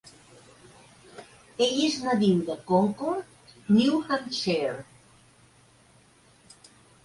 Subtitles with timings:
[1.65, 4.75] Ell és nadiu de Concord, New Hampshire.